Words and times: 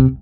Hello, 0.00 0.14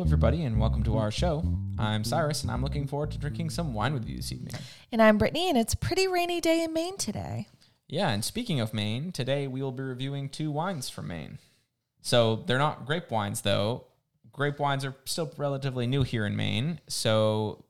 everybody, 0.00 0.44
and 0.44 0.60
welcome 0.60 0.84
to 0.84 0.96
our 0.96 1.10
show. 1.10 1.42
I'm 1.76 2.04
Cyrus, 2.04 2.42
and 2.42 2.52
I'm 2.52 2.62
looking 2.62 2.86
forward 2.86 3.10
to 3.10 3.18
drinking 3.18 3.50
some 3.50 3.74
wine 3.74 3.94
with 3.94 4.08
you 4.08 4.18
this 4.18 4.30
evening. 4.30 4.54
And 4.92 5.02
I'm 5.02 5.18
Brittany, 5.18 5.48
and 5.48 5.58
it's 5.58 5.74
a 5.74 5.76
pretty 5.76 6.06
rainy 6.06 6.40
day 6.40 6.62
in 6.62 6.72
Maine 6.72 6.96
today. 6.96 7.48
Yeah, 7.88 8.10
and 8.10 8.24
speaking 8.24 8.60
of 8.60 8.72
Maine, 8.72 9.10
today 9.10 9.48
we 9.48 9.60
will 9.60 9.72
be 9.72 9.82
reviewing 9.82 10.28
two 10.28 10.52
wines 10.52 10.88
from 10.88 11.08
Maine. 11.08 11.40
So 12.00 12.44
they're 12.46 12.58
not 12.58 12.86
grape 12.86 13.10
wines, 13.10 13.40
though. 13.40 13.86
Grape 14.30 14.60
wines 14.60 14.84
are 14.84 14.94
still 15.04 15.32
relatively 15.36 15.88
new 15.88 16.04
here 16.04 16.24
in 16.24 16.36
Maine. 16.36 16.78
So 16.86 17.63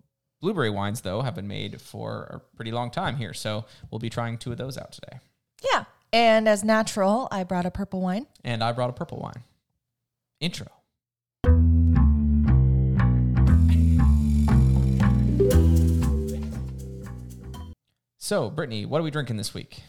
blueberry 0.45 0.69
wines, 0.69 1.01
though, 1.01 1.23
have 1.23 1.35
been 1.35 1.49
made 1.49 1.81
for 1.81 2.25
a 2.25 2.39
pretty 2.55 2.71
long 2.71 2.91
time 2.91 3.17
here. 3.17 3.33
So 3.33 3.65
we'll 3.91 3.99
be 3.99 4.11
trying 4.11 4.37
two 4.37 4.53
of 4.53 4.59
those 4.59 4.77
out 4.77 4.93
today. 4.93 5.19
Yeah. 5.73 5.85
And 6.13 6.47
as 6.47 6.63
natural, 6.63 7.29
I 7.31 7.45
brought 7.45 7.65
a 7.65 7.71
purple 7.71 8.03
wine. 8.03 8.27
And 8.45 8.63
I 8.63 8.73
brought 8.73 8.91
a 8.91 8.93
purple 8.93 9.19
wine. 9.21 9.43
Intro. 10.41 10.67
So, 18.19 18.51
Brittany, 18.51 18.85
what 18.85 19.01
are 19.01 19.03
we 19.03 19.11
drinking 19.11 19.39
this 19.39 19.55
week? 19.55 19.83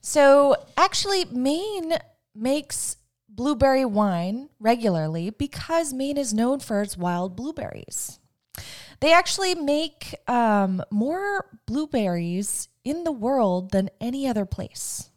So, 0.00 0.54
actually, 0.76 1.24
Maine 1.24 1.94
makes 2.36 2.98
blueberry 3.28 3.84
wine 3.84 4.48
regularly 4.60 5.30
because 5.30 5.92
Maine 5.92 6.18
is 6.18 6.32
known 6.32 6.60
for 6.60 6.82
its 6.82 6.96
wild 6.96 7.34
blueberries. 7.34 8.20
They 9.00 9.12
actually 9.12 9.54
make 9.54 10.14
um, 10.26 10.82
more 10.90 11.46
blueberries 11.66 12.68
in 12.84 13.04
the 13.04 13.12
world 13.12 13.70
than 13.70 13.90
any 14.00 14.26
other 14.26 14.44
place. 14.44 15.10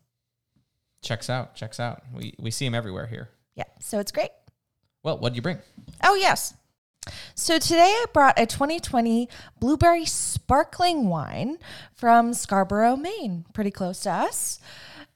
Checks 1.02 1.30
out, 1.30 1.55
checks 1.55 1.80
out. 1.80 2.03
We, 2.14 2.36
we 2.39 2.52
see 2.52 2.66
them 2.66 2.75
everywhere 2.75 3.08
here. 3.08 3.30
Yeah, 3.55 3.64
so 3.80 4.00
it's 4.00 4.11
great. 4.11 4.30
Well, 5.03 5.17
what 5.17 5.30
did 5.30 5.38
you 5.38 5.42
bring? 5.42 5.58
Oh, 6.03 6.16
yes. 6.16 6.53
So 7.33 7.58
today 7.58 7.81
I 7.81 8.05
brought 8.14 8.38
a 8.38 8.45
2020 8.45 9.28
blueberry 9.59 10.05
sparkling 10.05 11.08
wine 11.08 11.58
from 11.95 12.36
Scarborough, 12.36 12.95
Maine, 12.95 13.45
pretty 13.53 13.72
close 13.72 14.02
to 14.02 14.11
us. 14.11 14.59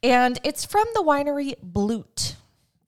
And 0.01 0.39
it's 0.43 0.65
from 0.65 0.85
the 0.95 1.03
winery 1.03 1.53
Blute. 1.61 2.35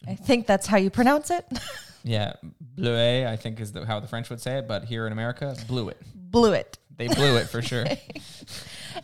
I 0.07 0.15
think 0.15 0.47
that's 0.47 0.65
how 0.65 0.77
you 0.77 0.89
pronounce 0.89 1.29
it. 1.29 1.45
Yeah, 2.03 2.35
bleuet, 2.77 3.25
I 3.27 3.35
think 3.35 3.59
is 3.59 3.71
the, 3.71 3.85
how 3.85 3.99
the 3.99 4.07
French 4.07 4.29
would 4.29 4.41
say 4.41 4.57
it, 4.59 4.67
but 4.67 4.85
here 4.85 5.05
in 5.07 5.13
America, 5.13 5.55
blew 5.67 5.89
it. 5.89 5.97
Blew 6.15 6.53
it. 6.53 6.77
They 6.95 7.07
blew 7.07 7.37
it 7.37 7.47
for 7.49 7.61
sure. 7.71 7.85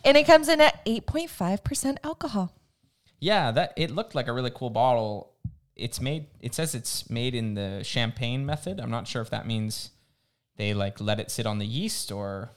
And 0.04 0.16
it 0.16 0.24
comes 0.26 0.48
in 0.48 0.60
at 0.60 0.84
8.5% 0.84 1.96
alcohol. 2.04 2.52
Yeah, 3.20 3.50
that 3.52 3.72
it 3.76 3.90
looked 3.90 4.14
like 4.14 4.28
a 4.28 4.32
really 4.32 4.50
cool 4.54 4.70
bottle. 4.70 5.32
It's 5.76 6.00
made. 6.00 6.26
It 6.40 6.54
says 6.54 6.74
it's 6.74 7.08
made 7.08 7.34
in 7.34 7.54
the 7.54 7.82
champagne 7.84 8.44
method. 8.44 8.78
I'm 8.80 8.90
not 8.90 9.06
sure 9.08 9.22
if 9.22 9.30
that 9.30 9.46
means 9.46 9.90
they 10.56 10.74
like 10.74 11.00
let 11.00 11.18
it 11.20 11.30
sit 11.30 11.46
on 11.46 11.58
the 11.58 11.66
yeast 11.66 12.12
or. 12.12 12.50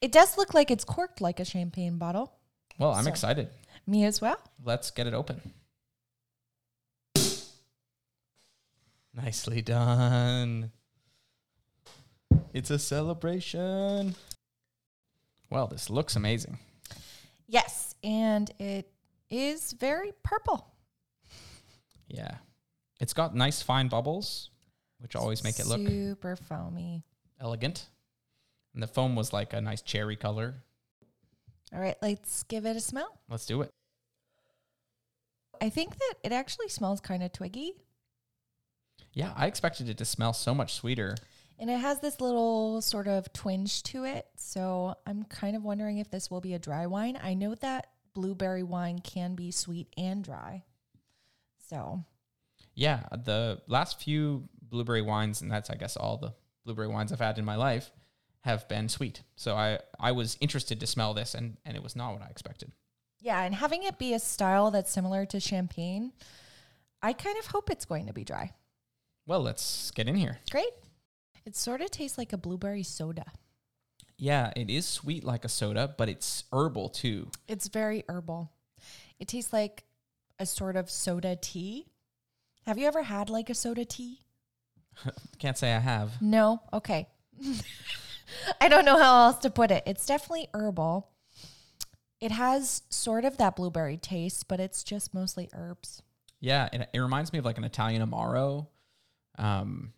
It 0.00 0.12
does 0.12 0.36
look 0.36 0.54
like 0.54 0.70
it's 0.70 0.84
corked 0.84 1.20
like 1.20 1.40
a 1.40 1.44
champagne 1.44 1.98
bottle. 1.98 2.32
Well, 2.78 2.92
I'm 2.92 3.04
So- 3.04 3.10
excited. 3.10 3.48
Me 3.86 4.04
as 4.04 4.20
well. 4.20 4.36
Let's 4.64 4.90
get 4.92 5.06
it 5.08 5.14
open. 5.14 5.40
Nicely 9.14 9.60
done. 9.62 10.72
It's 12.52 12.70
a 12.70 12.78
celebration. 12.78 14.14
Well, 15.50 15.66
this 15.66 15.90
looks 15.90 16.16
amazing. 16.16 16.58
Yes. 17.46 17.94
And 18.02 18.50
it 18.58 18.90
is 19.30 19.72
very 19.72 20.12
purple. 20.22 20.66
Yeah. 22.08 22.36
It's 23.00 23.12
got 23.12 23.34
nice 23.34 23.62
fine 23.62 23.88
bubbles, 23.88 24.50
which 24.98 25.16
always 25.16 25.44
make 25.44 25.58
it 25.58 25.66
look 25.66 25.86
super 25.86 26.36
foamy. 26.36 27.04
elegant. 27.40 27.88
And 28.74 28.82
the 28.82 28.86
foam 28.86 29.16
was 29.16 29.32
like 29.32 29.52
a 29.52 29.60
nice 29.60 29.82
cherry 29.82 30.16
color. 30.16 30.62
All 31.74 31.80
right, 31.80 31.96
let's 32.02 32.42
give 32.44 32.66
it 32.66 32.76
a 32.76 32.80
smell. 32.80 33.20
Let's 33.28 33.46
do 33.46 33.62
it. 33.62 33.70
I 35.60 35.68
think 35.68 35.96
that 35.98 36.14
it 36.22 36.32
actually 36.32 36.68
smells 36.68 37.00
kind 37.00 37.22
of 37.22 37.32
twiggy. 37.32 37.74
Yeah, 39.12 39.32
I 39.36 39.46
expected 39.46 39.88
it 39.88 39.98
to 39.98 40.04
smell 40.04 40.32
so 40.32 40.54
much 40.54 40.74
sweeter. 40.74 41.16
And 41.58 41.70
it 41.70 41.78
has 41.78 42.00
this 42.00 42.20
little 42.20 42.80
sort 42.80 43.06
of 43.06 43.32
twinge 43.32 43.82
to 43.84 44.04
it. 44.04 44.26
So 44.36 44.94
I'm 45.06 45.24
kind 45.24 45.54
of 45.54 45.62
wondering 45.62 45.98
if 45.98 46.10
this 46.10 46.30
will 46.30 46.40
be 46.40 46.54
a 46.54 46.58
dry 46.58 46.86
wine. 46.86 47.18
I 47.22 47.34
know 47.34 47.54
that 47.56 47.88
blueberry 48.14 48.62
wine 48.62 48.98
can 48.98 49.34
be 49.34 49.50
sweet 49.50 49.88
and 49.96 50.24
dry. 50.24 50.64
So, 51.68 52.04
Yeah, 52.74 53.04
the 53.12 53.60
last 53.66 54.00
few 54.00 54.48
blueberry 54.60 55.02
wines, 55.02 55.40
and 55.42 55.50
that's 55.50 55.70
I 55.70 55.76
guess 55.76 55.96
all 55.96 56.16
the 56.16 56.34
blueberry 56.64 56.88
wines 56.88 57.12
I've 57.12 57.20
had 57.20 57.38
in 57.38 57.44
my 57.44 57.56
life, 57.56 57.90
have 58.40 58.68
been 58.68 58.88
sweet. 58.88 59.22
So 59.36 59.54
I 59.54 59.78
I 60.00 60.12
was 60.12 60.36
interested 60.40 60.80
to 60.80 60.86
smell 60.86 61.14
this, 61.14 61.34
and 61.34 61.58
and 61.64 61.76
it 61.76 61.82
was 61.82 61.94
not 61.94 62.12
what 62.12 62.22
I 62.22 62.26
expected. 62.26 62.72
yeah, 63.20 63.42
and 63.42 63.54
having 63.54 63.84
it 63.84 63.98
be 63.98 64.14
a 64.14 64.18
style 64.18 64.70
that's 64.70 64.90
similar 64.90 65.24
to 65.26 65.38
champagne, 65.38 66.12
I 67.02 67.12
kind 67.12 67.38
of 67.38 67.46
hope 67.46 67.70
it's 67.70 67.84
going 67.84 68.06
to 68.06 68.12
be 68.12 68.24
dry. 68.24 68.52
Well, 69.26 69.40
let's 69.40 69.90
get 69.92 70.08
in 70.08 70.14
here. 70.14 70.38
Great. 70.50 70.72
It 71.44 71.56
sort 71.56 71.80
of 71.80 71.90
tastes 71.90 72.18
like 72.18 72.32
a 72.32 72.36
blueberry 72.36 72.82
soda. 72.82 73.24
Yeah, 74.16 74.52
it 74.54 74.70
is 74.70 74.86
sweet 74.86 75.24
like 75.24 75.44
a 75.44 75.48
soda, 75.48 75.94
but 75.96 76.08
it's 76.08 76.44
herbal 76.52 76.90
too. 76.90 77.28
It's 77.48 77.68
very 77.68 78.04
herbal. 78.08 78.52
It 79.18 79.28
tastes 79.28 79.52
like 79.52 79.84
a 80.38 80.46
sort 80.46 80.76
of 80.76 80.90
soda 80.90 81.36
tea. 81.40 81.86
Have 82.66 82.78
you 82.78 82.86
ever 82.86 83.02
had 83.02 83.30
like 83.30 83.50
a 83.50 83.54
soda 83.54 83.84
tea? 83.84 84.20
Can't 85.38 85.58
say 85.58 85.72
I 85.72 85.78
have. 85.78 86.20
No? 86.20 86.62
Okay. 86.72 87.08
I 88.60 88.68
don't 88.68 88.84
know 88.84 88.98
how 88.98 89.26
else 89.26 89.38
to 89.38 89.50
put 89.50 89.70
it. 89.70 89.82
It's 89.86 90.06
definitely 90.06 90.48
herbal. 90.54 91.08
It 92.20 92.30
has 92.30 92.82
sort 92.88 93.24
of 93.24 93.36
that 93.38 93.56
blueberry 93.56 93.96
taste, 93.96 94.46
but 94.46 94.60
it's 94.60 94.84
just 94.84 95.12
mostly 95.12 95.48
herbs. 95.52 96.02
Yeah, 96.40 96.68
it, 96.72 96.88
it 96.92 97.00
reminds 97.00 97.32
me 97.32 97.40
of 97.40 97.44
like 97.44 97.58
an 97.58 97.64
Italian 97.64 98.08
Amaro, 98.08 98.68
um, 99.38 99.92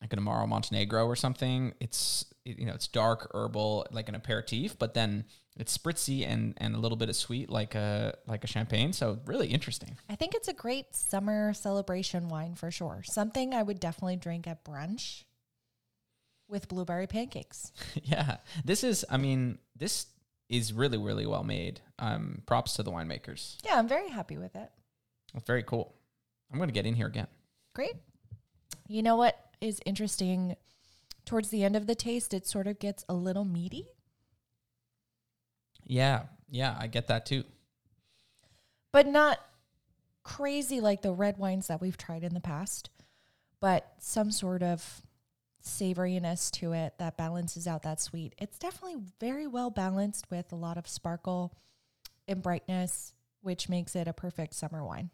like 0.00 0.12
an 0.12 0.18
Amaro 0.20 0.46
Montenegro 0.48 1.06
or 1.06 1.16
something. 1.16 1.72
It's 1.80 2.24
it- 2.44 2.58
you 2.58 2.66
know 2.66 2.74
it's 2.74 2.86
dark 2.88 3.30
herbal 3.34 3.86
like 3.90 4.08
an 4.08 4.14
aperitif, 4.14 4.78
but 4.78 4.94
then 4.94 5.24
it's 5.56 5.76
spritzy 5.76 6.26
and 6.26 6.54
and 6.58 6.74
a 6.74 6.78
little 6.78 6.96
bit 6.96 7.08
of 7.08 7.16
sweet 7.16 7.48
like 7.50 7.74
a 7.74 8.16
like 8.26 8.44
a 8.44 8.46
champagne. 8.46 8.92
So 8.92 9.18
really 9.26 9.48
interesting. 9.48 9.96
I 10.08 10.14
think 10.14 10.34
it's 10.34 10.48
a 10.48 10.52
great 10.52 10.94
summer 10.94 11.52
celebration 11.54 12.28
wine 12.28 12.54
for 12.54 12.70
sure. 12.70 13.02
Something 13.04 13.54
I 13.54 13.62
would 13.62 13.80
definitely 13.80 14.16
drink 14.16 14.46
at 14.46 14.64
brunch 14.64 15.24
with 16.48 16.68
blueberry 16.68 17.06
pancakes. 17.06 17.72
yeah, 18.04 18.36
this 18.64 18.84
is 18.84 19.04
I 19.10 19.16
mean 19.16 19.58
this 19.74 20.06
is 20.48 20.72
really 20.72 20.98
really 20.98 21.26
well 21.26 21.42
made. 21.42 21.80
Um, 21.98 22.42
props 22.46 22.74
to 22.74 22.82
the 22.82 22.92
winemakers. 22.92 23.56
Yeah, 23.64 23.78
I'm 23.78 23.88
very 23.88 24.08
happy 24.10 24.38
with 24.38 24.54
it. 24.54 24.70
It's 25.34 25.46
very 25.46 25.62
cool. 25.64 25.94
I'm 26.52 26.58
gonna 26.60 26.70
get 26.72 26.86
in 26.86 26.94
here 26.94 27.06
again. 27.08 27.26
Great. 27.74 27.94
You 28.88 29.02
know 29.02 29.16
what 29.16 29.38
is 29.60 29.80
interesting? 29.86 30.56
Towards 31.24 31.48
the 31.50 31.64
end 31.64 31.74
of 31.76 31.86
the 31.86 31.94
taste, 31.94 32.32
it 32.32 32.46
sort 32.46 32.66
of 32.66 32.78
gets 32.78 33.04
a 33.08 33.14
little 33.14 33.44
meaty. 33.44 33.88
Yeah, 35.84 36.22
yeah, 36.50 36.76
I 36.78 36.86
get 36.86 37.06
that 37.08 37.26
too. 37.26 37.44
but 38.92 39.06
not 39.06 39.38
crazy 40.22 40.80
like 40.80 41.02
the 41.02 41.12
red 41.12 41.38
wines 41.38 41.66
that 41.68 41.80
we've 41.80 41.96
tried 41.98 42.24
in 42.24 42.34
the 42.34 42.40
past, 42.40 42.90
but 43.60 43.92
some 43.98 44.30
sort 44.30 44.62
of 44.62 45.02
savoriness 45.64 46.50
to 46.50 46.72
it 46.72 46.94
that 46.98 47.16
balances 47.16 47.66
out 47.66 47.82
that 47.82 48.00
sweet. 48.00 48.34
It's 48.38 48.58
definitely 48.58 49.02
very 49.20 49.46
well 49.46 49.70
balanced 49.70 50.30
with 50.30 50.50
a 50.52 50.56
lot 50.56 50.76
of 50.78 50.88
sparkle 50.88 51.52
and 52.26 52.42
brightness, 52.42 53.14
which 53.42 53.68
makes 53.68 53.94
it 53.94 54.08
a 54.08 54.12
perfect 54.12 54.54
summer 54.54 54.84
wine. 54.84 55.10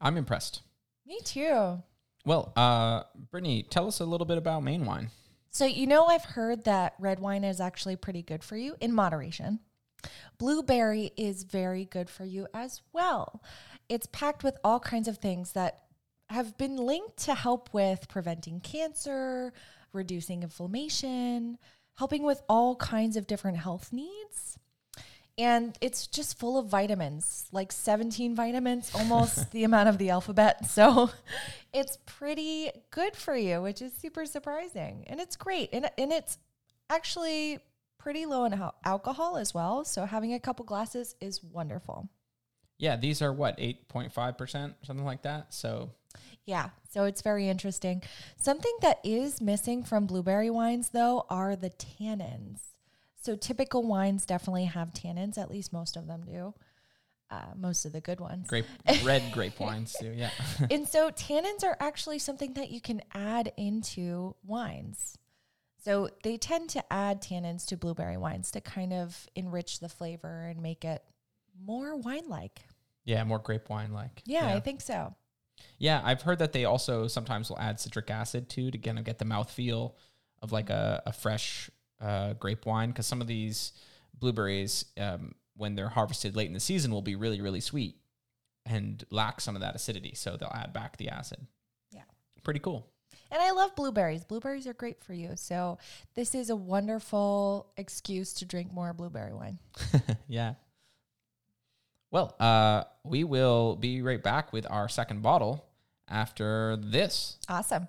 I'm 0.00 0.16
impressed. 0.16 0.62
Me 1.06 1.18
too. 1.24 1.82
Well, 2.28 2.52
uh, 2.56 3.04
Brittany, 3.30 3.62
tell 3.62 3.86
us 3.86 4.00
a 4.00 4.04
little 4.04 4.26
bit 4.26 4.36
about 4.36 4.62
Maine 4.62 4.84
wine. 4.84 5.08
So, 5.48 5.64
you 5.64 5.86
know, 5.86 6.04
I've 6.04 6.26
heard 6.26 6.64
that 6.64 6.92
red 6.98 7.20
wine 7.20 7.42
is 7.42 7.58
actually 7.58 7.96
pretty 7.96 8.20
good 8.20 8.44
for 8.44 8.54
you 8.54 8.76
in 8.82 8.92
moderation. 8.92 9.60
Blueberry 10.36 11.10
is 11.16 11.44
very 11.44 11.86
good 11.86 12.10
for 12.10 12.26
you 12.26 12.46
as 12.52 12.82
well. 12.92 13.42
It's 13.88 14.06
packed 14.12 14.44
with 14.44 14.58
all 14.62 14.78
kinds 14.78 15.08
of 15.08 15.16
things 15.16 15.52
that 15.52 15.84
have 16.28 16.58
been 16.58 16.76
linked 16.76 17.16
to 17.24 17.34
help 17.34 17.72
with 17.72 18.08
preventing 18.10 18.60
cancer, 18.60 19.54
reducing 19.94 20.42
inflammation, 20.42 21.56
helping 21.96 22.24
with 22.24 22.42
all 22.46 22.76
kinds 22.76 23.16
of 23.16 23.26
different 23.26 23.56
health 23.56 23.90
needs. 23.90 24.58
And 25.38 25.78
it's 25.80 26.08
just 26.08 26.38
full 26.38 26.58
of 26.58 26.66
vitamins, 26.66 27.46
like 27.52 27.70
17 27.70 28.34
vitamins, 28.34 28.90
almost 28.94 29.50
the 29.52 29.64
amount 29.64 29.88
of 29.88 29.98
the 29.98 30.10
alphabet. 30.10 30.58
So 30.68 31.10
it's 31.72 31.98
pretty 32.06 32.70
good 32.90 33.14
for 33.14 33.36
you, 33.36 33.62
which 33.62 33.80
is 33.82 33.92
super 33.92 34.26
surprising. 34.26 35.04
And 35.06 35.20
it's 35.20 35.36
great. 35.36 35.70
And, 35.72 35.88
and 35.96 36.12
it's 36.12 36.38
actually 36.90 37.58
pretty 37.98 38.26
low 38.26 38.44
in 38.44 38.54
al- 38.54 38.74
alcohol 38.84 39.36
as 39.36 39.52
well. 39.54 39.84
So 39.84 40.04
having 40.06 40.34
a 40.34 40.40
couple 40.40 40.64
glasses 40.64 41.14
is 41.20 41.42
wonderful. 41.42 42.08
Yeah, 42.78 42.96
these 42.96 43.22
are 43.22 43.32
what, 43.32 43.58
8.5%, 43.58 44.74
something 44.84 45.04
like 45.04 45.22
that. 45.22 45.52
So, 45.52 45.90
Yeah, 46.46 46.70
so 46.90 47.04
it's 47.04 47.22
very 47.22 47.48
interesting. 47.48 48.02
Something 48.36 48.76
that 48.82 49.00
is 49.02 49.40
missing 49.40 49.82
from 49.82 50.06
blueberry 50.06 50.48
wines, 50.50 50.90
though, 50.90 51.26
are 51.28 51.56
the 51.56 51.70
tannins. 51.70 52.60
So 53.28 53.36
typical 53.36 53.82
wines 53.82 54.24
definitely 54.24 54.64
have 54.64 54.94
tannins, 54.94 55.36
at 55.36 55.50
least 55.50 55.70
most 55.70 55.98
of 55.98 56.06
them 56.06 56.22
do. 56.24 56.54
Uh, 57.30 57.42
most 57.54 57.84
of 57.84 57.92
the 57.92 58.00
good 58.00 58.20
ones. 58.20 58.46
grape, 58.46 58.64
red 59.04 59.22
grape 59.34 59.60
wines 59.60 59.94
too. 60.00 60.14
Yeah. 60.16 60.30
and 60.70 60.88
so 60.88 61.10
tannins 61.10 61.62
are 61.62 61.76
actually 61.78 62.20
something 62.20 62.54
that 62.54 62.70
you 62.70 62.80
can 62.80 63.02
add 63.12 63.52
into 63.58 64.34
wines. 64.42 65.18
So 65.84 66.08
they 66.22 66.38
tend 66.38 66.70
to 66.70 66.90
add 66.90 67.20
tannins 67.20 67.66
to 67.66 67.76
blueberry 67.76 68.16
wines 68.16 68.50
to 68.52 68.62
kind 68.62 68.94
of 68.94 69.28
enrich 69.34 69.80
the 69.80 69.90
flavor 69.90 70.46
and 70.46 70.62
make 70.62 70.86
it 70.86 71.04
more 71.62 71.96
wine 71.96 72.30
like. 72.30 72.60
yeah, 73.04 73.22
more 73.24 73.40
grape 73.40 73.68
wine 73.68 73.92
like. 73.92 74.22
Yeah, 74.24 74.46
I 74.46 74.60
think 74.60 74.80
so. 74.80 75.14
Yeah, 75.76 76.00
I've 76.02 76.22
heard 76.22 76.38
that 76.38 76.54
they 76.54 76.64
also 76.64 77.08
sometimes 77.08 77.50
will 77.50 77.58
add 77.58 77.78
citric 77.78 78.10
acid 78.10 78.48
too 78.48 78.70
to 78.70 78.78
kind 78.78 78.98
of 78.98 79.04
get 79.04 79.18
the 79.18 79.26
mouthfeel 79.26 79.96
of 80.40 80.50
like 80.50 80.70
a, 80.70 81.02
a 81.04 81.12
fresh 81.12 81.68
uh, 82.00 82.34
grape 82.34 82.66
wine 82.66 82.90
because 82.90 83.06
some 83.06 83.20
of 83.20 83.26
these 83.26 83.72
blueberries, 84.14 84.84
um, 84.98 85.34
when 85.56 85.74
they're 85.74 85.88
harvested 85.88 86.36
late 86.36 86.46
in 86.46 86.54
the 86.54 86.60
season, 86.60 86.90
will 86.90 87.02
be 87.02 87.16
really, 87.16 87.40
really 87.40 87.60
sweet 87.60 87.96
and 88.66 89.04
lack 89.10 89.40
some 89.40 89.54
of 89.54 89.62
that 89.62 89.74
acidity. 89.74 90.14
So 90.14 90.36
they'll 90.36 90.52
add 90.54 90.72
back 90.72 90.96
the 90.96 91.08
acid. 91.08 91.46
Yeah. 91.92 92.02
Pretty 92.42 92.60
cool. 92.60 92.86
And 93.30 93.42
I 93.42 93.50
love 93.50 93.74
blueberries. 93.76 94.24
Blueberries 94.24 94.66
are 94.66 94.74
great 94.74 95.02
for 95.02 95.12
you. 95.12 95.32
So 95.36 95.78
this 96.14 96.34
is 96.34 96.50
a 96.50 96.56
wonderful 96.56 97.66
excuse 97.76 98.32
to 98.34 98.44
drink 98.44 98.72
more 98.72 98.92
blueberry 98.92 99.34
wine. 99.34 99.58
yeah. 100.28 100.54
Well, 102.10 102.34
uh, 102.40 102.84
we 103.04 103.24
will 103.24 103.76
be 103.76 104.00
right 104.00 104.22
back 104.22 104.52
with 104.52 104.66
our 104.70 104.88
second 104.88 105.22
bottle 105.22 105.66
after 106.08 106.76
this. 106.76 107.36
Awesome. 107.48 107.88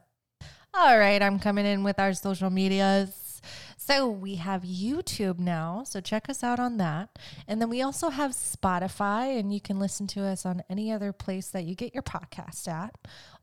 All 0.74 0.98
right, 0.98 1.22
I'm 1.22 1.40
coming 1.40 1.66
in 1.66 1.84
with 1.84 2.00
our 2.00 2.14
social 2.14 2.50
medias. 2.50 3.29
So 3.90 4.08
we 4.08 4.36
have 4.36 4.62
YouTube 4.62 5.40
now, 5.40 5.82
so 5.84 6.00
check 6.00 6.30
us 6.30 6.44
out 6.44 6.60
on 6.60 6.78
that. 6.78 7.18
And 7.48 7.60
then 7.60 7.72
we 7.72 7.82
also 7.82 8.10
have 8.10 8.34
Spotify, 8.34 9.40
and 9.40 9.52
you 9.52 9.60
can 9.60 9.80
listen 9.80 10.06
to 10.10 10.26
us 10.26 10.46
on 10.46 10.62
any 10.70 10.92
other 10.92 11.12
place 11.12 11.48
that 11.48 11.64
you 11.64 11.74
get 11.74 11.96
your 11.96 12.04
podcast 12.04 12.68
at. 12.68 12.94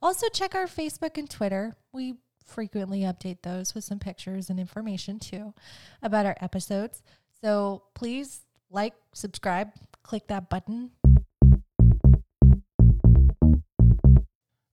Also, 0.01 0.29
check 0.29 0.55
our 0.55 0.67
Facebook 0.67 1.19
and 1.19 1.29
Twitter. 1.29 1.75
We 1.93 2.19
frequently 2.47 3.01
update 3.01 3.43
those 3.43 3.75
with 3.75 3.83
some 3.83 3.99
pictures 3.99 4.49
and 4.49 4.61
information 4.61 5.19
too 5.19 5.53
about 6.01 6.27
our 6.27 6.37
episodes. 6.41 7.03
So 7.43 7.83
please 7.97 8.43
like, 8.71 8.95
subscribe, 9.15 9.71
click 10.05 10.29
that 10.29 10.49
button. 10.49 10.93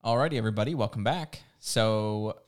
Alrighty, 0.05 0.35
everybody, 0.35 0.75
welcome 0.75 1.03
back. 1.03 1.41
So, 1.57 2.41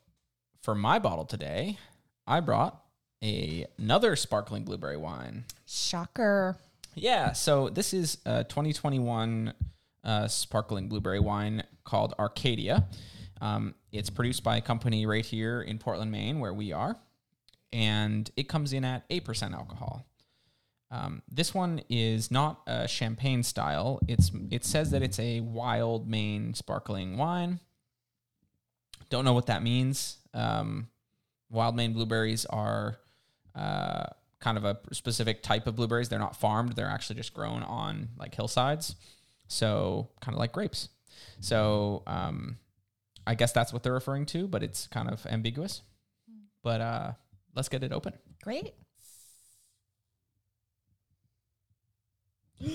for 0.61 0.75
my 0.75 0.99
bottle 0.99 1.25
today, 1.25 1.79
I 2.27 2.39
brought 2.39 2.84
a, 3.23 3.65
another 3.77 4.15
sparkling 4.15 4.63
blueberry 4.63 4.97
wine. 4.97 5.45
Shocker. 5.65 6.57
Yeah, 6.95 7.33
so 7.33 7.69
this 7.69 7.93
is 7.93 8.17
a 8.25 8.43
2021 8.43 9.53
uh, 10.03 10.27
sparkling 10.27 10.87
blueberry 10.87 11.19
wine 11.19 11.63
called 11.83 12.13
Arcadia. 12.17 12.87
Um, 13.41 13.75
it's 13.91 14.09
produced 14.09 14.43
by 14.43 14.57
a 14.57 14.61
company 14.61 15.05
right 15.05 15.25
here 15.25 15.61
in 15.61 15.77
Portland, 15.77 16.11
Maine, 16.11 16.39
where 16.39 16.53
we 16.53 16.71
are, 16.71 16.95
and 17.73 18.29
it 18.37 18.47
comes 18.47 18.71
in 18.71 18.85
at 18.85 19.07
8% 19.09 19.53
alcohol. 19.53 20.05
Um, 20.91 21.21
this 21.29 21.53
one 21.53 21.81
is 21.89 22.31
not 22.31 22.61
a 22.67 22.87
champagne 22.87 23.43
style. 23.43 23.99
It's 24.07 24.31
it 24.51 24.63
says 24.63 24.91
that 24.91 25.01
it's 25.01 25.19
a 25.19 25.41
wild 25.41 26.07
Maine 26.07 26.53
sparkling 26.53 27.17
wine. 27.17 27.59
Don't 29.09 29.25
know 29.25 29.33
what 29.33 29.47
that 29.47 29.63
means. 29.63 30.17
Um, 30.33 30.87
wild 31.49 31.75
Maine 31.75 31.93
blueberries 31.93 32.45
are 32.45 32.97
uh, 33.55 34.05
kind 34.39 34.57
of 34.57 34.65
a 34.65 34.77
specific 34.91 35.41
type 35.41 35.67
of 35.67 35.75
blueberries. 35.75 36.09
They're 36.09 36.19
not 36.19 36.35
farmed. 36.35 36.73
They're 36.73 36.89
actually 36.89 37.15
just 37.15 37.33
grown 37.33 37.63
on 37.63 38.09
like 38.17 38.35
hillsides. 38.35 38.95
So 39.47 40.09
kind 40.21 40.35
of 40.35 40.39
like 40.39 40.51
grapes. 40.51 40.89
So 41.39 42.03
um, 42.07 42.57
I 43.27 43.35
guess 43.35 43.51
that's 43.51 43.73
what 43.73 43.83
they're 43.83 43.93
referring 43.93 44.25
to, 44.27 44.47
but 44.47 44.63
it's 44.63 44.87
kind 44.87 45.09
of 45.09 45.25
ambiguous. 45.25 45.81
But 46.63 46.81
uh, 46.81 47.11
let's 47.55 47.69
get 47.69 47.83
it 47.83 47.91
open. 47.91 48.13
Great. 48.43 48.73
Put 52.61 52.69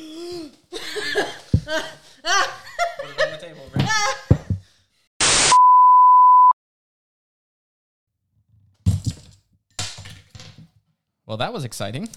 it 3.08 3.22
on 3.22 3.30
the 3.32 3.38
table, 3.40 3.70
Well, 11.30 11.36
that 11.36 11.52
was 11.52 11.64
exciting. 11.64 12.08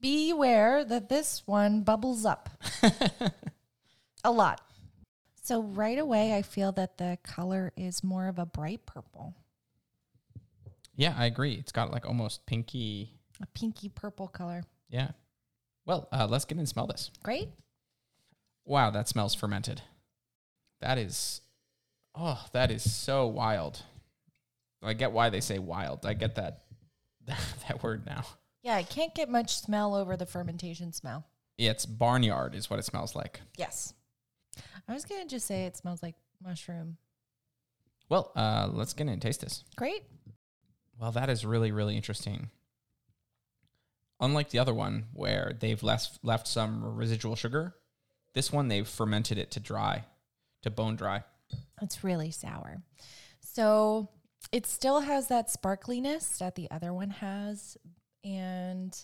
Beware 0.00 0.84
that 0.84 1.08
this 1.08 1.42
one 1.46 1.82
bubbles 1.82 2.24
up 2.24 2.48
a 4.24 4.30
lot. 4.30 4.60
So, 5.42 5.60
right 5.60 5.98
away, 5.98 6.32
I 6.32 6.42
feel 6.42 6.70
that 6.70 6.96
the 6.96 7.18
color 7.24 7.72
is 7.76 8.04
more 8.04 8.28
of 8.28 8.38
a 8.38 8.46
bright 8.46 8.86
purple, 8.86 9.34
Yeah, 10.94 11.12
I 11.18 11.26
agree. 11.26 11.54
It's 11.54 11.72
got 11.72 11.90
like 11.90 12.06
almost 12.06 12.46
pinky. 12.46 13.10
a 13.42 13.46
pinky 13.46 13.88
purple 13.88 14.28
color. 14.28 14.62
Yeah. 14.88 15.08
Well, 15.84 16.06
uh, 16.12 16.28
let's 16.30 16.44
get 16.44 16.52
in 16.54 16.60
and 16.60 16.68
smell 16.68 16.86
this. 16.86 17.10
Great. 17.24 17.48
Wow, 18.64 18.90
that 18.90 19.08
smells 19.08 19.34
fermented. 19.34 19.82
That 20.80 20.98
is, 20.98 21.40
oh, 22.14 22.46
that 22.52 22.70
is 22.70 22.88
so 22.88 23.26
wild. 23.26 23.82
I 24.84 24.92
get 24.92 25.10
why 25.10 25.30
they 25.30 25.40
say 25.40 25.58
wild. 25.58 26.06
I 26.06 26.14
get 26.14 26.36
that 26.36 26.60
that 27.68 27.82
word 27.82 28.06
now. 28.06 28.24
Yeah, 28.62 28.76
I 28.76 28.82
can't 28.82 29.14
get 29.14 29.28
much 29.28 29.58
smell 29.58 29.94
over 29.94 30.16
the 30.16 30.26
fermentation 30.26 30.92
smell. 30.92 31.26
It's 31.58 31.86
barnyard 31.86 32.54
is 32.54 32.68
what 32.68 32.78
it 32.78 32.84
smells 32.84 33.14
like. 33.14 33.40
Yes. 33.56 33.92
I 34.88 34.92
was 34.92 35.04
going 35.04 35.22
to 35.22 35.28
just 35.28 35.46
say 35.46 35.66
it 35.66 35.76
smells 35.76 36.02
like 36.02 36.14
mushroom. 36.42 36.96
Well, 38.08 38.32
uh, 38.34 38.68
let's 38.72 38.92
get 38.92 39.04
in 39.04 39.12
and 39.14 39.22
taste 39.22 39.40
this. 39.40 39.64
Great. 39.76 40.02
Well, 41.00 41.12
that 41.12 41.30
is 41.30 41.44
really, 41.44 41.72
really 41.72 41.96
interesting. 41.96 42.50
Unlike 44.20 44.50
the 44.50 44.58
other 44.58 44.74
one 44.74 45.06
where 45.12 45.56
they've 45.58 45.82
left 45.82 46.18
left 46.22 46.46
some 46.46 46.96
residual 46.96 47.36
sugar, 47.36 47.74
this 48.32 48.52
one 48.52 48.68
they've 48.68 48.86
fermented 48.86 49.38
it 49.38 49.50
to 49.52 49.60
dry, 49.60 50.04
to 50.62 50.70
bone 50.70 50.96
dry. 50.96 51.24
It's 51.82 52.04
really 52.04 52.30
sour. 52.30 52.82
So 53.40 54.08
it 54.52 54.66
still 54.66 55.00
has 55.00 55.28
that 55.28 55.48
sparkliness 55.48 56.38
that 56.38 56.54
the 56.54 56.70
other 56.70 56.92
one 56.92 57.10
has. 57.10 57.76
And 58.22 58.96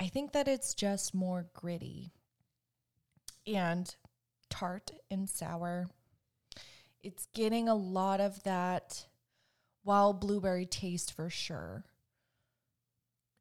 I 0.00 0.06
think 0.06 0.32
that 0.32 0.48
it's 0.48 0.74
just 0.74 1.14
more 1.14 1.46
gritty 1.54 2.12
and 3.46 3.94
tart 4.50 4.90
and 5.10 5.28
sour. 5.28 5.88
It's 7.02 7.26
getting 7.34 7.68
a 7.68 7.74
lot 7.74 8.20
of 8.20 8.42
that 8.42 9.06
wild 9.84 10.20
blueberry 10.20 10.66
taste 10.66 11.14
for 11.14 11.30
sure. 11.30 11.84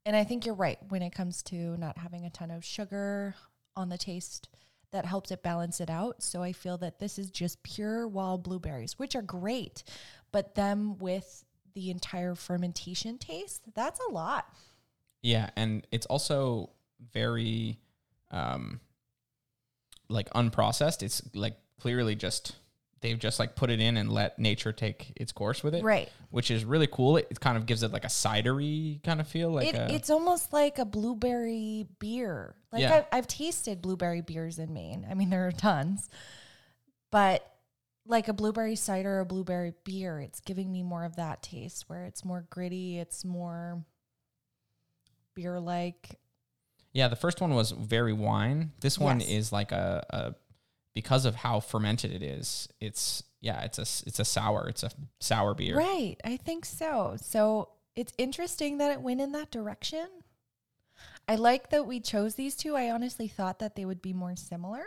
And 0.05 0.15
I 0.15 0.23
think 0.23 0.45
you're 0.45 0.55
right 0.55 0.79
when 0.87 1.01
it 1.01 1.11
comes 1.11 1.43
to 1.43 1.75
not 1.77 1.97
having 1.97 2.23
a 2.23 2.29
ton 2.29 2.49
of 2.49 2.63
sugar 2.63 3.35
on 3.75 3.89
the 3.89 3.97
taste 3.97 4.47
that 4.91 5.05
helps 5.05 5.31
it 5.31 5.43
balance 5.43 5.81
it 5.81 5.89
out. 5.89 6.23
So 6.23 6.41
I 6.41 6.53
feel 6.53 6.77
that 6.77 6.99
this 6.99 7.19
is 7.19 7.29
just 7.29 7.61
pure 7.61 8.07
wild 8.07 8.43
blueberries, 8.43 8.97
which 8.97 9.15
are 9.15 9.21
great, 9.21 9.83
but 10.31 10.55
them 10.55 10.97
with 10.97 11.45
the 11.73 11.91
entire 11.91 12.35
fermentation 12.35 13.17
taste, 13.17 13.61
that's 13.73 13.99
a 13.99 14.11
lot. 14.11 14.47
Yeah, 15.21 15.49
and 15.55 15.85
it's 15.91 16.05
also 16.05 16.71
very 17.13 17.79
um 18.31 18.79
like 20.09 20.29
unprocessed. 20.31 21.03
It's 21.03 21.21
like 21.33 21.55
clearly 21.79 22.15
just 22.15 22.55
they've 23.01 23.19
just 23.19 23.39
like 23.39 23.55
put 23.55 23.69
it 23.69 23.79
in 23.79 23.97
and 23.97 24.11
let 24.11 24.39
nature 24.39 24.73
take 24.73 25.13
its 25.15 25.31
course 25.31 25.63
with 25.63 25.75
it. 25.75 25.83
Right. 25.83 26.09
Which 26.29 26.49
is 26.49 26.65
really 26.65 26.87
cool. 26.87 27.17
It, 27.17 27.27
it 27.29 27.39
kind 27.39 27.57
of 27.57 27.65
gives 27.65 27.83
it 27.83 27.91
like 27.91 28.03
a 28.03 28.09
cidery 28.09 29.03
kind 29.03 29.21
of 29.21 29.27
feel. 29.27 29.51
Like 29.51 29.69
it, 29.69 29.75
a, 29.75 29.93
it's 29.93 30.09
almost 30.09 30.51
like 30.53 30.79
a 30.79 30.85
blueberry 30.85 31.87
beer. 31.99 32.55
Like 32.71 32.81
Yeah. 32.81 32.95
I've, 32.95 33.05
I've 33.11 33.27
tasted 33.27 33.81
blueberry 33.81 34.21
beers 34.21 34.59
in 34.59 34.73
Maine. 34.73 35.05
I 35.09 35.13
mean, 35.13 35.29
there 35.29 35.47
are 35.47 35.51
tons, 35.51 36.09
but 37.11 37.47
like 38.07 38.27
a 38.27 38.33
blueberry 38.33 38.75
cider 38.75 39.19
or 39.19 39.25
blueberry 39.25 39.73
beer, 39.83 40.19
it's 40.19 40.39
giving 40.39 40.71
me 40.71 40.83
more 40.83 41.03
of 41.03 41.15
that 41.17 41.43
taste 41.43 41.85
where 41.89 42.05
it's 42.05 42.23
more 42.23 42.45
gritty. 42.49 42.99
It's 42.99 43.25
more 43.25 43.83
beer 45.35 45.59
like. 45.59 46.19
Yeah, 46.93 47.07
the 47.09 47.15
first 47.15 47.41
one 47.41 47.53
was 47.53 47.71
very 47.71 48.13
wine. 48.13 48.71
This 48.79 48.97
one 48.97 49.19
Yes. 49.19 49.29
is 49.29 49.51
like 49.51 49.71
a, 49.71 50.05
a 50.09 50.35
because 50.93 51.25
of 51.25 51.35
how 51.35 51.59
fermented 51.59 52.11
it 52.11 52.23
is. 52.23 52.67
It's 52.79 53.23
yeah, 53.41 53.61
it's 53.63 53.77
a 53.77 53.81
it's 54.07 54.19
a 54.19 54.25
sour. 54.25 54.67
It's 54.67 54.83
a 54.83 54.89
sour 55.19 55.53
beer. 55.53 55.77
Right. 55.77 56.15
I 56.23 56.37
think 56.37 56.65
so. 56.65 57.17
So 57.21 57.69
it's 57.95 58.13
interesting 58.17 58.77
that 58.79 58.91
it 58.91 59.01
went 59.01 59.21
in 59.21 59.31
that 59.33 59.51
direction. 59.51 60.07
I 61.27 61.35
like 61.35 61.69
that 61.71 61.85
we 61.85 61.99
chose 61.99 62.35
these 62.35 62.55
two. 62.55 62.75
I 62.75 62.89
honestly 62.89 63.27
thought 63.27 63.59
that 63.59 63.75
they 63.75 63.85
would 63.85 64.01
be 64.01 64.13
more 64.13 64.35
similar, 64.35 64.83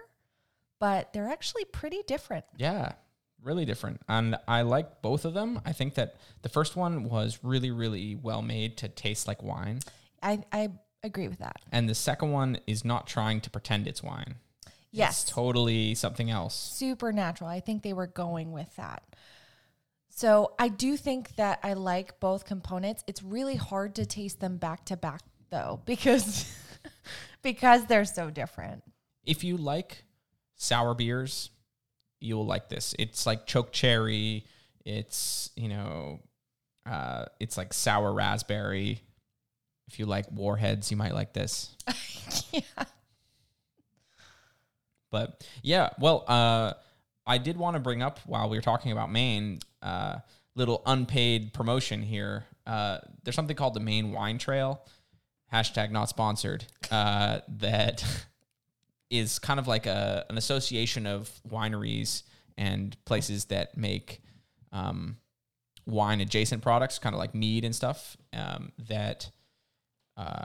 but 0.79 1.12
they're 1.12 1.29
actually 1.29 1.67
pretty 1.67 2.03
different. 2.07 2.45
Yeah, 2.57 2.93
really 3.42 3.64
different. 3.64 4.00
And 4.09 4.37
I 4.47 4.62
like 4.62 5.02
both 5.02 5.25
of 5.25 5.35
them. 5.35 5.61
I 5.64 5.73
think 5.73 5.94
that 5.94 6.16
the 6.42 6.49
first 6.49 6.76
one 6.76 7.04
was 7.04 7.40
really, 7.42 7.70
really 7.70 8.14
well 8.14 8.42
made 8.42 8.76
to 8.78 8.88
taste 8.88 9.26
like 9.26 9.42
wine. 9.42 9.80
I, 10.23 10.40
I 10.52 10.70
agree 11.02 11.28
with 11.28 11.38
that. 11.38 11.56
And 11.73 11.88
the 11.88 11.94
second 11.94 12.32
one 12.32 12.59
is 12.66 12.85
not 12.85 13.06
trying 13.06 13.40
to 13.42 13.50
pretend 13.50 13.87
it's 13.87 14.02
wine. 14.02 14.37
Yes. 14.92 15.23
It's 15.23 15.30
totally 15.30 15.94
something 15.94 16.30
else. 16.30 16.54
Supernatural. 16.54 17.49
I 17.49 17.61
think 17.61 17.82
they 17.82 17.92
were 17.92 18.06
going 18.06 18.52
with 18.52 18.75
that. 18.76 19.02
So 20.09 20.52
I 20.59 20.68
do 20.68 20.97
think 20.97 21.37
that 21.37 21.61
I 21.62 21.75
like 21.75 22.20
both 22.20 22.44
components. 22.44 23.04
It's 23.06 23.23
really 23.23 23.56
hard 23.56 23.94
to 23.94 24.06
taste 24.06 24.40
them 24.40 24.56
back 24.56 24.85
to 24.87 24.97
back 24.97 25.23
though, 25.50 25.80
because 25.87 26.52
because 27.42 27.87
they're 27.87 28.04
so 28.04 28.30
different. 28.30 28.82
If 29.25 29.44
you 29.44 29.56
like 29.56 30.04
sour 30.56 30.94
beers, 30.94 31.50
you'll 32.21 32.47
like 32.47 32.69
this. 32.69 32.95
It's 32.99 33.27
like 33.27 33.47
choke 33.47 33.73
cherry. 33.73 34.45
It's, 34.85 35.50
you 35.57 35.69
know, 35.69 36.21
uh, 36.87 37.27
it's 37.39 37.57
like 37.57 37.73
sour 37.73 38.12
raspberry. 38.12 39.00
If 39.89 39.99
you 39.99 40.07
like 40.07 40.27
warheads, 40.31 40.91
you 40.91 40.97
might 40.97 41.15
like 41.15 41.33
this. 41.33 41.75
yeah. 42.53 42.61
But 45.11 45.45
yeah, 45.62 45.91
well, 45.99 46.25
uh, 46.29 46.75
I 47.27 47.39
did 47.39 47.57
want 47.57 47.75
to 47.75 47.81
bring 47.81 48.03
up 48.03 48.21
while 48.27 48.49
we 48.49 48.57
were 48.57 48.62
talking 48.62 48.93
about 48.93 49.11
Maine, 49.11 49.61
uh, 49.83 50.19
little 50.55 50.83
unpaid 50.87 51.53
promotion 51.53 52.03
here. 52.03 52.45
Uh, 52.67 52.99
there's 53.25 53.35
something 53.35 53.57
called 53.57 53.75
the 53.75 53.81
Maine 53.81 54.12
Wine 54.12 54.39
Trail, 54.39 54.81
hashtag 55.53 55.91
not 55.91 56.09
sponsored, 56.09 56.65
uh, 56.91 57.41
that 57.49 58.05
is 59.11 59.38
kind 59.38 59.59
of 59.59 59.67
like 59.67 59.87
a, 59.87 60.25
an 60.31 60.38
association 60.38 61.07
of 61.07 61.31
wineries 61.49 62.23
and 62.57 62.97
places 63.05 63.47
that 63.47 63.76
make 63.76 64.23
um, 64.73 65.17
wine 65.87 66.21
adjacent 66.21 66.62
products, 66.62 66.99
kind 66.99 67.14
of 67.14 67.19
like 67.19 67.35
mead 67.35 67.64
and 67.64 67.75
stuff, 67.75 68.17
um, 68.33 68.73
that 68.88 69.31
uh, 70.17 70.45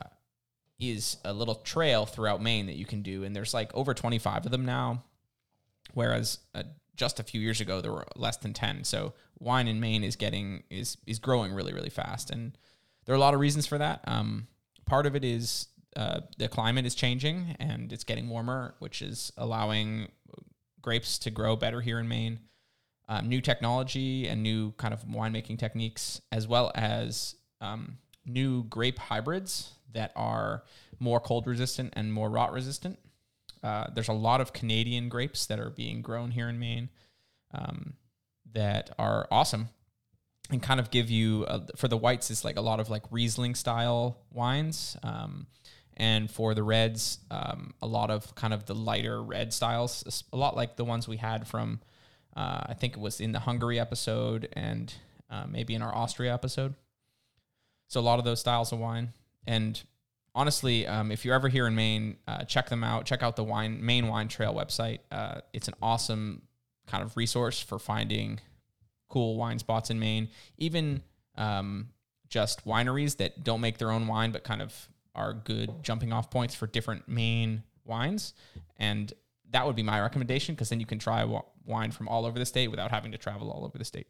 is 0.80 1.18
a 1.24 1.34
little 1.34 1.56
trail 1.56 2.06
throughout 2.06 2.42
Maine 2.42 2.66
that 2.66 2.76
you 2.76 2.86
can 2.86 3.02
do. 3.02 3.24
And 3.24 3.36
there's 3.36 3.54
like 3.54 3.74
over 3.74 3.94
25 3.94 4.46
of 4.46 4.52
them 4.52 4.66
now, 4.66 5.04
whereas 5.94 6.40
uh, 6.54 6.64
just 6.96 7.20
a 7.20 7.24
few 7.24 7.42
years 7.42 7.62
ago 7.62 7.82
there 7.82 7.92
were 7.92 8.08
less 8.16 8.38
than 8.38 8.54
10. 8.54 8.84
So 8.84 9.14
wine 9.40 9.68
in 9.68 9.80
Maine 9.80 10.04
is 10.04 10.16
getting 10.16 10.64
is 10.70 10.98
is 11.06 11.20
growing 11.20 11.54
really 11.54 11.74
really 11.74 11.90
fast, 11.90 12.32
and 12.32 12.58
there 13.06 13.14
are 13.14 13.18
a 13.18 13.22
lot 13.22 13.34
of 13.34 13.40
reasons 13.40 13.68
for 13.68 13.78
that. 13.78 14.02
Um, 14.06 14.48
part 14.86 15.06
of 15.06 15.16
it 15.16 15.24
is 15.24 15.68
uh, 15.96 16.22
the 16.38 16.48
climate 16.48 16.86
is 16.86 16.96
changing 16.96 17.56
and 17.60 17.92
it's 17.94 18.04
getting 18.04 18.30
warmer, 18.30 18.76
which 18.80 19.02
is 19.02 19.32
allowing 19.38 20.10
grapes 20.82 21.18
to 21.20 21.32
grow 21.32 21.56
better 21.56 21.82
here 21.82 22.00
in 22.00 22.08
Maine. 22.08 22.40
Um, 23.08 23.30
new 23.30 23.40
technology 23.40 24.28
and 24.28 24.42
new 24.42 24.72
kind 24.74 24.94
of 24.94 25.04
winemaking 25.06 25.60
techniques, 25.60 26.22
as 26.32 26.48
well 26.48 26.72
as 26.74 27.36
um, 27.62 27.98
new 28.26 28.64
grape 28.64 28.98
hybrids 28.98 29.74
that 29.94 30.12
are 30.16 30.64
more 31.00 31.20
cold 31.20 31.46
resistant 31.48 31.94
and 31.96 32.12
more 32.12 32.30
rot 32.30 32.52
resistant. 32.52 33.00
Uh, 33.64 33.86
there's 33.94 34.08
a 34.08 34.14
lot 34.14 34.42
of 34.42 34.54
Canadian 34.54 35.10
grapes 35.10 35.46
that 35.46 35.60
are 35.60 35.70
being 35.70 36.02
grown 36.02 36.32
here 36.32 36.50
in 36.50 36.60
Maine 36.60 36.90
um, 37.54 37.94
that 38.54 38.92
are 38.98 39.28
awesome 39.32 39.70
and 40.52 40.62
kind 40.62 40.80
of 40.80 40.92
give 40.92 41.10
you 41.10 41.46
a, 41.46 41.62
for 41.76 41.88
the 41.88 41.98
whites 41.98 42.30
it's 42.30 42.46
like 42.46 42.58
a 42.58 42.62
lot 42.62 42.80
of 42.80 42.90
like 42.90 43.04
Riesling 43.12 43.56
style 43.56 44.20
wines. 44.32 44.98
Um, 45.02 45.48
and 45.98 46.30
for 46.30 46.54
the 46.54 46.64
reds, 46.64 47.20
um, 47.32 47.74
a 47.82 47.88
lot 47.88 48.12
of 48.12 48.36
kind 48.36 48.54
of 48.54 48.66
the 48.66 48.76
lighter 48.76 49.22
red 49.22 49.54
styles, 49.54 50.26
a 50.34 50.38
lot 50.38 50.56
like 50.56 50.76
the 50.76 50.86
ones 50.86 51.08
we 51.08 51.18
had 51.18 51.48
from, 51.48 51.80
uh, 52.36 52.62
I 52.68 52.74
think 52.74 52.94
it 52.94 53.00
was 53.00 53.22
in 53.22 53.32
the 53.32 53.40
Hungary 53.40 53.80
episode 53.80 54.50
and 54.54 54.94
uh, 55.30 55.46
maybe 55.48 55.74
in 55.74 55.82
our 55.82 55.96
Austria 55.96 56.34
episode. 56.34 56.76
So 57.88 58.00
a 58.00 58.02
lot 58.02 58.20
of 58.20 58.26
those 58.26 58.40
styles 58.40 58.72
of 58.72 58.80
wine. 58.80 59.14
And 59.48 59.82
honestly, 60.34 60.86
um, 60.86 61.12
if 61.12 61.24
you're 61.24 61.36
ever 61.36 61.48
here 61.48 61.68
in 61.68 61.76
Maine, 61.76 62.18
uh, 62.28 62.44
check 62.44 62.68
them 62.68 62.84
out. 62.84 63.06
Check 63.06 63.24
out 63.24 63.36
the 63.36 63.44
wine 63.44 63.84
Maine 63.86 64.08
Wine 64.08 64.28
Trail 64.28 64.54
website. 64.54 65.00
Uh, 65.12 65.42
it's 65.54 65.68
an 65.68 65.76
awesome 65.82 66.42
kind 66.88 67.04
of 67.04 67.16
resource 67.16 67.62
for 67.62 67.80
finding 67.80 68.40
cool 69.08 69.38
wine 69.38 69.60
spots 69.60 69.90
in 69.90 70.00
Maine. 70.00 70.30
Even 70.58 71.04
um, 71.36 71.90
just 72.28 72.66
wineries 72.66 73.18
that 73.18 73.44
don't 73.44 73.62
make 73.62 73.78
their 73.78 73.92
own 73.92 74.08
wine, 74.08 74.32
but 74.32 74.44
kind 74.44 74.62
of 74.62 74.90
are 75.16 75.34
good 75.34 75.84
jumping 75.84 76.14
off 76.14 76.30
points 76.30 76.56
for 76.56 76.68
different 76.68 77.08
Maine 77.08 77.64
wines. 77.84 78.34
And 78.78 79.12
that 79.52 79.66
would 79.66 79.76
be 79.76 79.84
my 79.84 80.02
recommendation 80.02 80.56
because 80.56 80.70
then 80.70 80.80
you 80.80 80.86
can 80.86 81.00
try 81.00 81.26
wine 81.66 81.92
from 81.92 82.08
all 82.08 82.26
over 82.26 82.38
the 82.38 82.46
state 82.46 82.70
without 82.70 82.92
having 82.92 83.12
to 83.12 83.18
travel 83.18 83.52
all 83.52 83.66
over 83.66 83.78
the 83.78 83.86
state. 83.86 84.08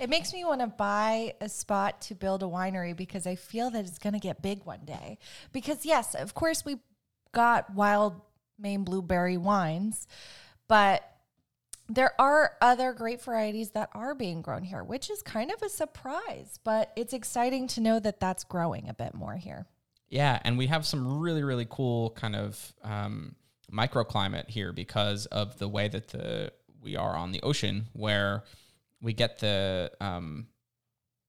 It 0.00 0.10
makes 0.10 0.32
me 0.32 0.44
want 0.44 0.60
to 0.60 0.66
buy 0.66 1.34
a 1.40 1.48
spot 1.48 2.00
to 2.02 2.14
build 2.14 2.42
a 2.42 2.46
winery 2.46 2.96
because 2.96 3.26
I 3.26 3.36
feel 3.36 3.70
that 3.70 3.84
it's 3.86 3.98
going 3.98 4.14
to 4.14 4.18
get 4.18 4.42
big 4.42 4.64
one 4.64 4.84
day. 4.84 5.18
Because, 5.52 5.84
yes, 5.84 6.14
of 6.14 6.34
course, 6.34 6.64
we 6.64 6.78
got 7.32 7.74
wild 7.74 8.20
Maine 8.58 8.84
blueberry 8.84 9.36
wines, 9.36 10.06
but 10.66 11.04
there 11.88 12.12
are 12.20 12.52
other 12.60 12.92
great 12.92 13.22
varieties 13.22 13.70
that 13.70 13.88
are 13.92 14.14
being 14.14 14.42
grown 14.42 14.62
here, 14.64 14.84
which 14.84 15.10
is 15.10 15.22
kind 15.22 15.50
of 15.50 15.62
a 15.62 15.68
surprise, 15.68 16.58
but 16.64 16.92
it's 16.96 17.12
exciting 17.12 17.66
to 17.68 17.80
know 17.80 17.98
that 17.98 18.20
that's 18.20 18.44
growing 18.44 18.88
a 18.88 18.94
bit 18.94 19.14
more 19.14 19.36
here. 19.36 19.66
Yeah, 20.08 20.40
and 20.42 20.56
we 20.56 20.66
have 20.68 20.86
some 20.86 21.20
really, 21.20 21.44
really 21.44 21.66
cool 21.68 22.10
kind 22.10 22.34
of 22.34 22.74
um, 22.82 23.34
microclimate 23.70 24.48
here 24.48 24.72
because 24.72 25.26
of 25.26 25.58
the 25.58 25.68
way 25.68 25.88
that 25.88 26.08
the 26.08 26.52
we 26.80 26.96
are 26.96 27.14
on 27.16 27.32
the 27.32 27.42
ocean, 27.42 27.88
where 27.92 28.44
we 29.00 29.12
get 29.12 29.38
the 29.38 29.90
um, 30.00 30.46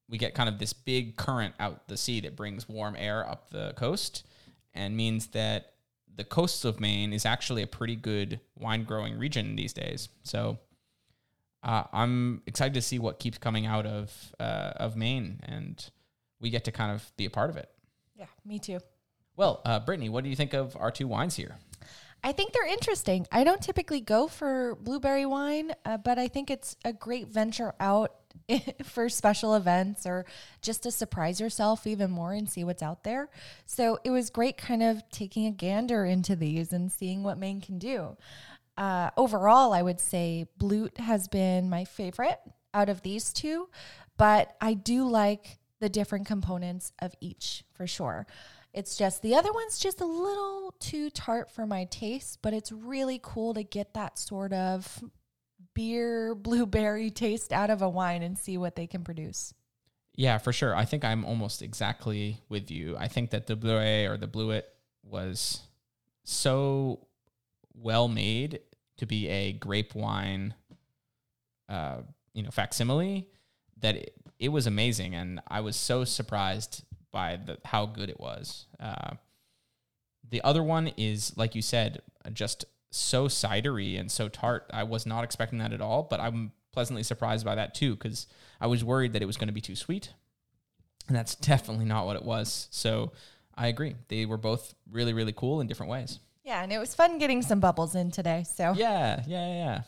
we 0.08 0.18
get 0.18 0.34
kind 0.34 0.48
of 0.48 0.60
this 0.60 0.74
big 0.74 1.18
current 1.18 1.56
out 1.60 1.88
the 1.88 1.98
sea 1.98 2.22
that 2.22 2.36
brings 2.36 2.70
warm 2.70 2.96
air 2.98 3.28
up 3.28 3.50
the 3.50 3.74
coast, 3.76 4.26
and 4.74 4.96
means 4.96 5.28
that 5.28 5.74
the 6.16 6.24
coasts 6.24 6.66
of 6.66 6.80
Maine 6.80 7.14
is 7.14 7.26
actually 7.26 7.62
a 7.62 7.68
pretty 7.68 7.96
good 7.96 8.40
wine 8.58 8.84
growing 8.84 9.18
region 9.18 9.56
these 9.56 9.74
days. 9.74 10.10
So 10.24 10.60
uh, 11.64 11.84
I'm 11.92 12.42
excited 12.46 12.74
to 12.76 12.82
see 12.82 13.00
what 13.00 13.20
keeps 13.20 13.38
coming 13.38 13.66
out 13.66 13.86
of 13.86 14.34
uh, 14.40 14.72
of 14.78 14.96
Maine, 14.96 15.42
and 15.44 15.90
we 16.40 16.50
get 16.50 16.64
to 16.66 16.72
kind 16.72 16.94
of 16.94 17.12
be 17.18 17.26
a 17.26 17.30
part 17.30 17.50
of 17.50 17.58
it. 17.58 17.70
Yeah, 18.20 18.26
me 18.46 18.60
too. 18.60 18.80
Well, 19.38 19.62
uh, 19.64 19.80
Brittany, 19.80 20.10
what 20.10 20.26
do 20.26 20.30
you 20.30 20.36
think 20.36 20.54
of 20.54 20.76
our 20.78 20.92
two 20.92 21.08
wines 21.08 21.38
here? 21.38 21.56
I 22.22 22.34
think 22.34 22.52
they're 22.52 22.68
interesting. 22.68 23.26
I 23.32 23.46
don't 23.46 23.62
typically 23.62 24.02
go 24.02 24.28
for 24.28 24.76
blueberry 24.76 25.26
wine, 25.26 25.72
uh, 25.86 25.96
but 25.96 26.20
I 26.20 26.28
think 26.28 26.52
it's 26.52 26.76
a 26.84 26.92
great 26.92 27.30
venture 27.30 27.74
out 27.80 28.16
for 28.84 29.08
special 29.08 29.56
events 29.56 30.06
or 30.06 30.26
just 30.62 30.84
to 30.84 30.92
surprise 30.92 31.40
yourself 31.40 31.88
even 31.88 32.12
more 32.12 32.34
and 32.34 32.50
see 32.50 32.66
what's 32.66 32.84
out 32.84 33.06
there. 33.06 33.30
So 33.66 34.00
it 34.04 34.10
was 34.10 34.30
great 34.30 34.58
kind 34.58 34.84
of 34.84 35.02
taking 35.12 35.46
a 35.46 35.52
gander 35.52 36.04
into 36.04 36.36
these 36.36 36.74
and 36.74 36.92
seeing 36.92 37.24
what 37.24 37.38
Maine 37.38 37.62
can 37.62 37.80
do. 37.80 38.18
Uh, 38.78 39.12
overall, 39.16 39.72
I 39.72 39.82
would 39.82 40.02
say 40.02 40.46
Blute 40.58 40.98
has 40.98 41.30
been 41.30 41.70
my 41.70 41.86
favorite 41.86 42.40
out 42.74 42.90
of 42.90 43.02
these 43.02 43.32
two, 43.32 43.70
but 44.18 44.58
I 44.60 44.74
do 44.74 45.08
like 45.08 45.60
the 45.80 45.90
different 45.90 46.28
components 46.28 46.92
of 47.00 47.14
each 47.22 47.64
for 47.74 47.88
sure. 47.88 48.28
It's 48.74 48.98
just 48.98 49.22
the 49.22 49.36
other 49.36 49.52
one's 49.52 49.80
just 49.80 50.00
a 50.02 50.06
little 50.06 50.76
too 50.80 51.10
tart 51.10 51.50
for 51.52 51.66
my 51.66 51.86
taste, 51.86 52.40
but 52.42 52.54
it's 52.54 52.72
really 52.72 53.20
cool 53.22 53.54
to 53.56 53.64
get 53.64 53.94
that 53.96 54.20
sort 54.20 54.54
of 54.54 55.04
beer 55.74 56.36
blueberry 56.36 57.10
taste 57.10 57.52
out 57.52 57.70
of 57.70 57.82
a 57.82 57.90
wine 57.90 58.22
and 58.22 58.38
see 58.38 58.58
what 58.58 58.76
they 58.76 58.88
can 58.88 59.04
produce. 59.04 59.54
Yeah, 60.16 60.38
for 60.38 60.52
sure. 60.52 60.76
I 60.76 60.86
think 60.86 61.06
I'm 61.06 61.24
almost 61.24 61.62
exactly 61.62 62.42
with 62.50 62.70
you. 62.70 62.98
I 62.98 63.08
think 63.08 63.30
that 63.32 63.48
the 63.48 63.56
Bleuet 63.56 64.10
or 64.10 64.18
the 64.18 64.28
Bluet 64.28 64.64
was 65.04 65.62
so 66.24 67.08
well 67.74 68.08
made 68.08 68.60
to 68.98 69.06
be 69.06 69.30
a 69.30 69.54
grape 69.54 69.96
wine, 69.96 70.54
uh, 71.70 72.02
you 72.34 72.44
know, 72.44 72.52
facsimile 72.52 73.30
that 73.80 73.96
it, 73.96 74.14
it 74.40 74.50
was 74.50 74.66
amazing, 74.66 75.14
and 75.16 75.42
I 75.48 75.62
was 75.62 75.76
so 75.76 76.06
surprised 76.06 76.84
by 77.12 77.38
the 77.38 77.58
how 77.66 77.86
good 77.86 78.10
it 78.10 78.20
was. 78.20 78.66
Uh, 78.80 79.16
the 80.28 80.42
other 80.44 80.64
one 80.64 80.92
is, 80.98 81.36
like 81.36 81.56
you 81.56 81.62
said, 81.62 82.02
just 82.34 82.66
so 82.92 83.28
cidery 83.28 84.00
and 84.00 84.12
so 84.12 84.30
tart. 84.30 84.70
I 84.72 84.84
was 84.84 85.06
not 85.06 85.24
expecting 85.24 85.60
that 85.60 85.74
at 85.74 85.82
all, 85.82 86.04
but 86.04 86.20
I'm 86.20 86.54
pleasantly 86.72 87.04
surprised 87.04 87.46
by 87.46 87.56
that 87.56 87.74
too 87.74 87.96
because 87.96 88.28
I 88.62 88.68
was 88.68 88.84
worried 88.84 89.14
that 89.14 89.22
it 89.22 89.26
was 89.26 89.38
going 89.38 89.48
to 89.48 89.54
be 89.54 89.62
too 89.62 89.76
sweet, 89.76 90.14
and 91.08 91.18
that's 91.18 91.36
definitely 91.52 91.86
not 91.86 92.06
what 92.06 92.16
it 92.16 92.24
was. 92.24 92.68
So 92.72 93.12
I 93.56 93.68
agree. 93.68 93.96
They 94.08 94.26
were 94.26 94.38
both 94.38 94.74
really, 94.90 95.14
really 95.14 95.34
cool 95.34 95.60
in 95.60 95.68
different 95.68 95.92
ways. 95.92 96.20
Yeah, 96.46 96.64
and 96.64 96.72
it 96.72 96.80
was 96.80 96.96
fun 96.96 97.20
getting 97.20 97.42
some 97.42 97.60
bubbles 97.60 97.94
in 97.94 98.10
today. 98.10 98.46
So 98.48 98.74
yeah, 98.76 99.22
yeah, 99.28 99.48
yeah. 99.48 99.82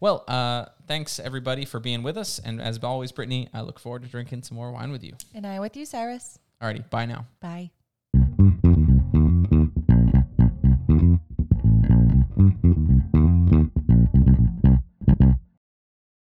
Well, 0.00 0.24
uh, 0.28 0.66
thanks 0.86 1.18
everybody 1.18 1.64
for 1.64 1.80
being 1.80 2.02
with 2.02 2.16
us, 2.16 2.38
and 2.38 2.60
as 2.60 2.78
always, 2.78 3.12
Brittany, 3.12 3.48
I 3.52 3.60
look 3.62 3.78
forward 3.78 4.02
to 4.02 4.08
drinking 4.08 4.42
some 4.42 4.56
more 4.56 4.70
wine 4.72 4.92
with 4.92 5.04
you. 5.04 5.14
And 5.34 5.46
I 5.46 5.60
with 5.60 5.76
you, 5.76 5.84
Cyrus. 5.84 6.38
Alrighty, 6.62 6.88
bye 6.90 7.06
now. 7.06 7.26
Bye. 7.40 7.70